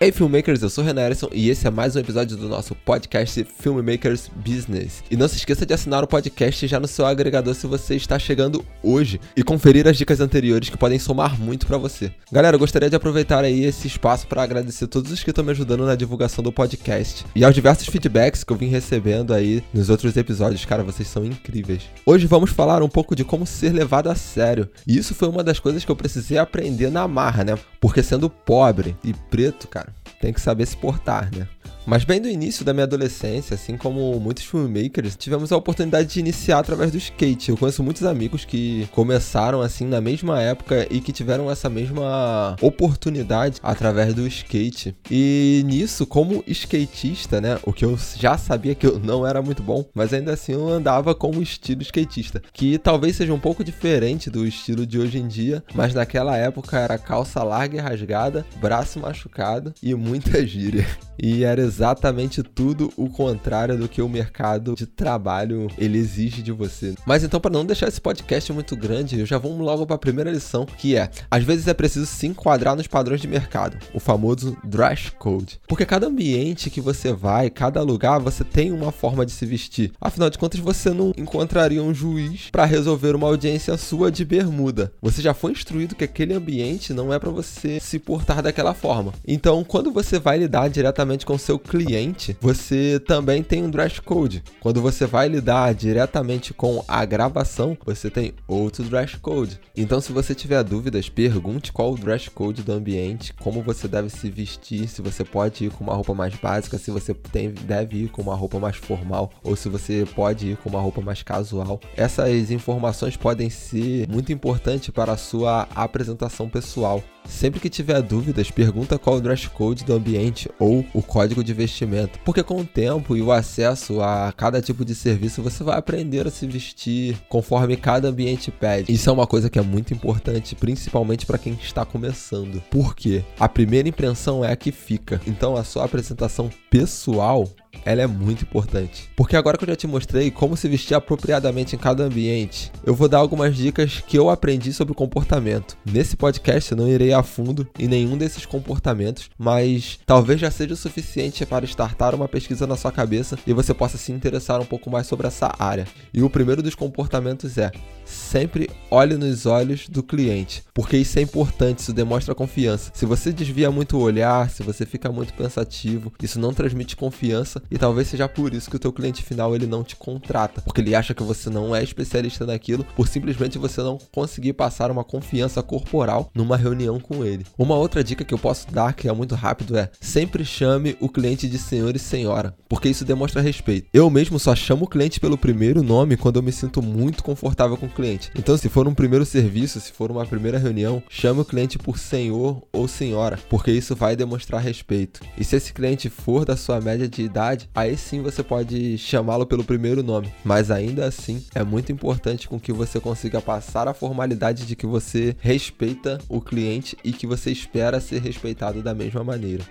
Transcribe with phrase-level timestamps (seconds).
[0.00, 2.72] Ei, filmmakers, eu sou o Renan Erison e esse é mais um episódio do nosso
[2.72, 5.02] podcast Filmmakers Business.
[5.10, 8.16] E não se esqueça de assinar o podcast já no seu agregador se você está
[8.16, 12.12] chegando hoje e conferir as dicas anteriores que podem somar muito para você.
[12.30, 15.50] Galera, eu gostaria de aproveitar aí esse espaço para agradecer todos os que estão me
[15.50, 19.90] ajudando na divulgação do podcast e aos diversos feedbacks que eu vim recebendo aí nos
[19.90, 20.64] outros episódios.
[20.64, 21.82] Cara, vocês são incríveis.
[22.06, 24.70] Hoje vamos falar um pouco de como ser levado a sério.
[24.86, 27.58] E isso foi uma das coisas que eu precisei aprender na marra, né?
[27.80, 29.88] Porque sendo pobre e preto, cara,
[30.20, 31.46] tem que saber se portar, né?
[31.88, 36.20] Mas bem do início da minha adolescência, assim como muitos filmmakers, tivemos a oportunidade de
[36.20, 37.48] iniciar através do skate.
[37.48, 42.56] Eu conheço muitos amigos que começaram assim na mesma época e que tiveram essa mesma
[42.60, 44.94] oportunidade através do skate.
[45.10, 49.62] E nisso, como skatista, né, o que eu já sabia que eu não era muito
[49.62, 53.64] bom, mas ainda assim eu andava com o estilo skatista, que talvez seja um pouco
[53.64, 58.44] diferente do estilo de hoje em dia, mas naquela época era calça larga e rasgada,
[58.60, 60.86] braço machucado e muita gíria.
[61.20, 66.52] E era exatamente tudo o contrário do que o mercado de trabalho ele exige de
[66.52, 66.94] você.
[67.04, 69.98] Mas então, para não deixar esse podcast muito grande, eu já vamos logo para a
[69.98, 73.98] primeira lição, que é: às vezes é preciso se enquadrar nos padrões de mercado, o
[73.98, 75.60] famoso dress code.
[75.66, 79.92] Porque cada ambiente que você vai, cada lugar, você tem uma forma de se vestir.
[80.00, 84.92] Afinal de contas, você não encontraria um juiz para resolver uma audiência sua de bermuda.
[85.02, 89.12] Você já foi instruído que aquele ambiente não é para você se portar daquela forma.
[89.26, 94.44] Então, quando você vai lidar diretamente com seu cliente, você também tem um dress code.
[94.60, 99.58] Quando você vai lidar diretamente com a gravação, você tem outro dress code.
[99.76, 104.08] Então, se você tiver dúvidas, pergunte qual o dress code do ambiente, como você deve
[104.08, 108.04] se vestir, se você pode ir com uma roupa mais básica, se você tem, deve
[108.04, 111.24] ir com uma roupa mais formal ou se você pode ir com uma roupa mais
[111.24, 111.80] casual.
[111.96, 117.02] Essas informações podem ser muito importantes para a sua apresentação pessoal.
[117.28, 121.52] Sempre que tiver dúvidas, pergunta qual o dress code do ambiente ou o código de
[121.52, 125.78] vestimento, porque com o tempo e o acesso a cada tipo de serviço você vai
[125.78, 128.92] aprender a se vestir conforme cada ambiente pede.
[128.92, 132.62] Isso é uma coisa que é muito importante, principalmente para quem está começando.
[132.70, 135.20] Porque a primeira impressão é a que fica.
[135.26, 137.48] Então a sua apresentação pessoal
[137.84, 139.10] ela é muito importante.
[139.16, 142.94] Porque agora que eu já te mostrei como se vestir apropriadamente em cada ambiente, eu
[142.94, 145.76] vou dar algumas dicas que eu aprendi sobre comportamento.
[145.84, 150.74] Nesse podcast eu não irei a fundo em nenhum desses comportamentos, mas talvez já seja
[150.74, 154.66] o suficiente para startar uma pesquisa na sua cabeça e você possa se interessar um
[154.66, 155.86] pouco mais sobre essa área.
[156.12, 157.70] E o primeiro dos comportamentos é
[158.04, 162.90] sempre olhe nos olhos do cliente, porque isso é importante, isso demonstra confiança.
[162.94, 167.62] Se você desvia muito o olhar, se você fica muito pensativo, isso não transmite confiança
[167.70, 170.80] e talvez seja por isso que o teu cliente final ele não te contrata, porque
[170.80, 175.04] ele acha que você não é especialista naquilo, por simplesmente você não conseguir passar uma
[175.04, 177.46] confiança corporal numa reunião com ele.
[177.56, 181.08] Uma outra dica que eu posso dar que é muito rápido é: sempre chame o
[181.08, 183.88] cliente de senhor e senhora, porque isso demonstra respeito.
[183.94, 187.76] Eu mesmo só chamo o cliente pelo primeiro nome quando eu me sinto muito confortável
[187.76, 188.32] com o cliente.
[188.34, 191.98] Então, se for um primeiro serviço, se for uma primeira reunião, chame o cliente por
[191.98, 195.20] senhor ou senhora, porque isso vai demonstrar respeito.
[195.36, 199.44] E se esse cliente for da sua média de idade, aí sim você pode chamá-lo
[199.44, 200.32] pelo primeiro nome.
[200.42, 204.86] Mas ainda assim, é muito importante com que você consiga passar a formalidade de que
[204.86, 209.62] você respeita o cliente e que você espera ser respeitado da mesma maneira.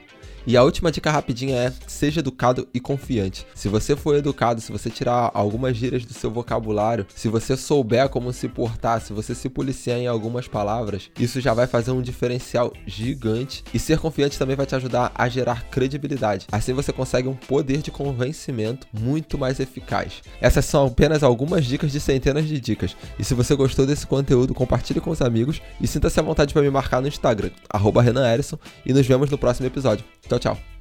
[0.48, 3.46] E a última dica rapidinha é: seja educado e confiante.
[3.54, 8.08] Se você for educado, se você tirar algumas gírias do seu vocabulário, se você souber
[8.08, 12.02] como se portar, se você se policiar em algumas palavras, isso já vai fazer um
[12.02, 13.62] diferencial gigante.
[13.74, 16.48] E ser confiante também vai te ajudar a gerar credibilidade.
[16.50, 20.22] Assim você consegue um poder de convencimento muito mais eficaz.
[20.40, 22.96] Essas são apenas algumas dicas de centenas de dicas.
[23.20, 26.62] E se você gostou desse conteúdo, compartilhe com os amigos e sinta-se à vontade para
[26.62, 30.06] me marcar no Instagram, arroba Renan Erison, e nos vemos no próximo episódio.
[30.40, 30.77] Tchau, tchau.